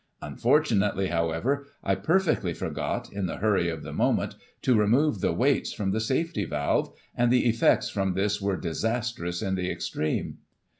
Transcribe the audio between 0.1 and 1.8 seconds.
Unfor tunately, however,